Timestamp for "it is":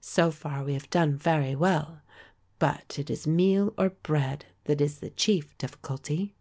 2.98-3.24